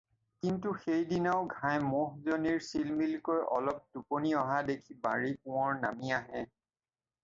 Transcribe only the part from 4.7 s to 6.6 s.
দেখি বাঁৰী-কোঁৱৰ নামি আহে।